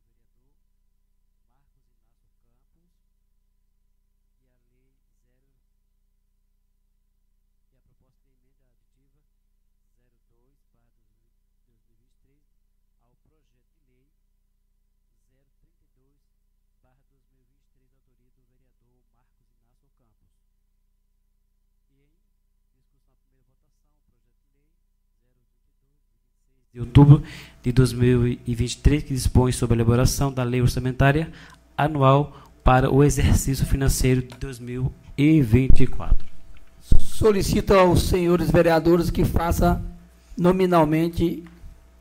[0.00, 0.62] da autoria do
[1.48, 1.84] vereador Marcos
[2.22, 3.04] Inácio Campos
[4.40, 5.60] e a lei 0
[7.72, 9.22] e a proposta de emenda aditiva
[9.96, 12.44] 02/2023
[13.00, 14.08] ao projeto de lei
[15.28, 16.22] 032
[16.82, 20.30] barra 2023, autoria do vereador Marcos Inácio Campos.
[21.90, 22.12] E em
[22.76, 24.70] discussão, a primeira votação, o projeto de lei
[25.22, 27.22] 032, de 26 de outubro
[27.62, 31.30] de 2023, que dispõe sobre a elaboração da lei orçamentária
[31.76, 36.24] anual para o exercício financeiro de 2024.
[36.98, 39.82] Solicito aos senhores vereadores que faça
[40.36, 41.42] nominalmente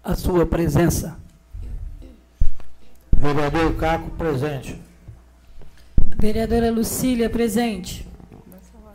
[0.04, 1.18] a sua presença.
[3.18, 4.80] Vereador Caco, presente.
[6.18, 8.08] Vereadora Lucília, presente.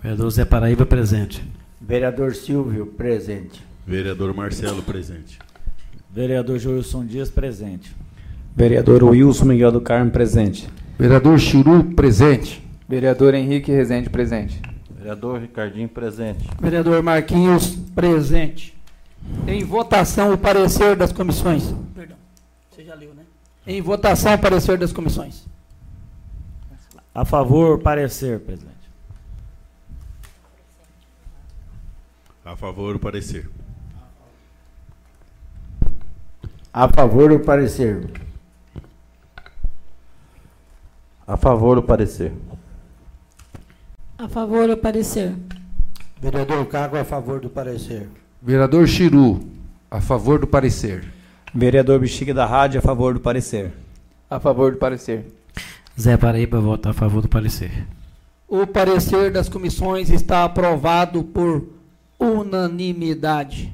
[0.03, 1.43] Vereador Zé Paraíba, presente.
[1.81, 3.63] Vereador Silvio, presente.
[3.87, 5.39] Vereador Marcelo, presente.
[6.15, 7.93] Vereador Joilson Dias, presente.
[8.55, 10.71] Vereador Wilson Miguel do Carmo, presente.
[10.97, 12.65] Vereador Chiru, presente.
[12.89, 14.63] Vereador Henrique Rezende, presente.
[14.97, 16.49] Vereador Ricardinho, presente.
[16.61, 18.79] Vereador Marquinhos, presente.
[19.49, 21.75] Em votação, o parecer das comissões.
[21.93, 22.17] Perdão,
[22.71, 23.25] você já leu, né?
[23.67, 25.45] Em votação, o parecer das comissões.
[27.13, 28.73] A favor, parecer, presidente.
[32.45, 33.51] A favor, o parecer.
[36.77, 38.11] A favor do parecer.
[41.25, 42.33] A favor do parecer.
[44.19, 45.37] A favor do parecer.
[46.21, 48.09] Vereador Caco, a favor do parecer.
[48.43, 49.41] Vereador Chiru,
[49.89, 51.05] a favor do parecer.
[51.55, 53.73] Vereador Bexiga da Rádio, a favor do parecer.
[54.29, 55.27] A favor do parecer.
[55.99, 57.87] Zé Paraíba vota a favor do parecer.
[58.49, 61.69] O parecer das comissões está aprovado por
[62.19, 63.73] unanimidade.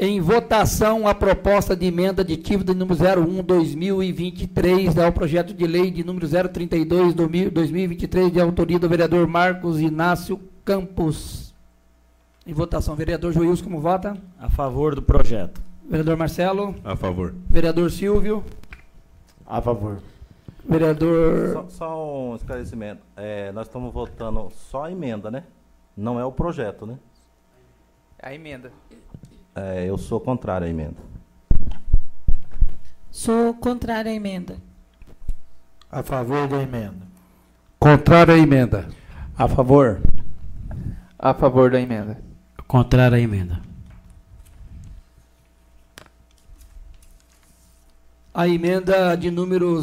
[0.00, 6.04] Em votação, a proposta de emenda aditiva de número 01-2023 ao projeto de lei de
[6.04, 11.52] número 032-2023, de autoria do vereador Marcos Inácio Campos.
[12.46, 14.16] Em votação, vereador Joilson, como vota?
[14.38, 15.60] A favor do projeto.
[15.90, 16.76] Vereador Marcelo?
[16.84, 17.34] A favor.
[17.50, 18.44] Vereador Silvio?
[19.44, 19.98] A favor.
[20.64, 21.54] Vereador...
[21.54, 23.02] Só, só um esclarecimento.
[23.16, 25.42] É, nós estamos votando só a emenda, né?
[25.96, 26.96] Não é o projeto, né?
[28.22, 28.70] A emenda.
[29.60, 30.96] É, eu sou contrário à emenda.
[33.10, 34.56] Sou contrária à emenda.
[35.90, 37.08] A favor da emenda.
[37.80, 38.88] Contrário à emenda.
[39.36, 40.00] A favor.
[41.18, 42.22] A favor da emenda.
[42.66, 43.68] Contrário à emenda.
[48.38, 49.80] a emenda de número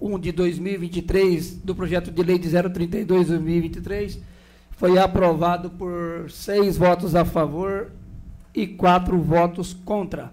[0.00, 4.18] 01 de 2023 do projeto de lei de 032 de 2023
[4.72, 7.92] foi aprovado por seis votos a favor
[8.54, 10.32] e quatro votos contra.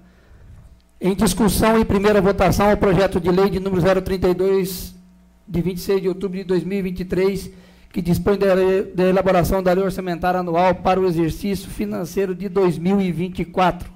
[1.00, 4.96] Em discussão em primeira votação o projeto de lei de número 032
[5.48, 7.52] de 26 de outubro de 2023
[7.92, 8.48] que dispõe da,
[8.96, 13.92] da elaboração da lei orçamentária anual para o exercício financeiro de 2024.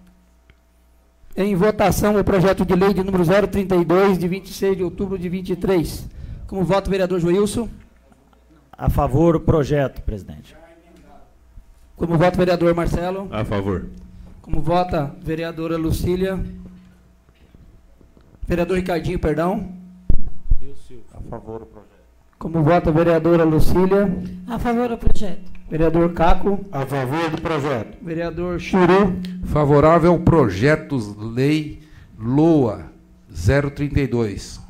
[1.37, 6.07] Em votação, o projeto de lei de número 032, de 26 de outubro de 23.
[6.47, 7.69] Como voto, vereador Joilson?
[8.71, 10.55] A favor do projeto, presidente.
[11.95, 13.27] Como voto, vereador Marcelo?
[13.31, 13.87] A favor.
[14.45, 16.39] Como vota, vereadora Lucília?
[18.47, 19.71] Vereador Ricardinho, perdão.
[21.11, 21.89] A favor do projeto.
[22.37, 24.07] Como vota, vereadora Lucília?
[24.47, 25.51] A favor do projeto.
[25.67, 26.63] Vereador Caco?
[26.71, 27.97] A favor do projeto.
[28.03, 29.19] Vereador Churu?
[29.45, 30.95] Favorável ao projeto
[31.33, 31.81] lei
[32.15, 32.91] LOA
[33.73, 34.61] 032.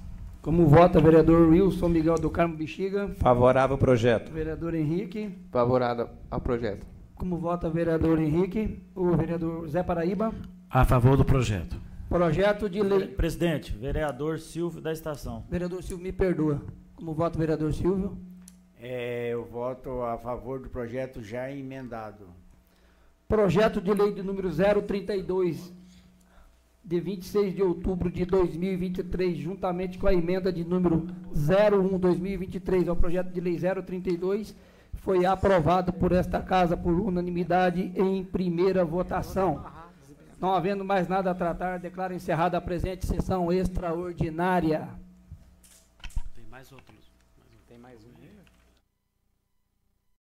[0.42, 3.10] Como vota vereador Wilson Miguel do Carmo Bexiga?
[3.18, 4.32] Favorável ao projeto.
[4.32, 5.38] Vereador Henrique?
[5.52, 6.95] Favorável ao projeto.
[7.16, 8.80] Como vota vereador Henrique?
[8.94, 10.34] O vereador Zé Paraíba?
[10.70, 11.80] A favor do projeto.
[12.10, 13.08] Projeto de lei.
[13.08, 15.44] Presidente, vereador Silvio da Estação.
[15.50, 16.62] Vereador Silvio, me perdoa.
[16.96, 18.18] Como vota vereador Silvio?
[18.78, 22.28] É, eu voto a favor do projeto já emendado.
[23.28, 25.74] Projeto de lei de número 032,
[26.84, 33.32] de 26 de outubro de 2023, juntamente com a emenda de número 01-2023 ao projeto
[33.32, 34.56] de lei 032,
[34.98, 39.66] foi aprovado por esta casa por unanimidade em primeira votação.
[40.40, 44.90] Não havendo mais nada a tratar, declaro encerrada a presente sessão extraordinária.
[46.36, 47.12] Tem mais outros.
[47.68, 48.15] Tem mais um?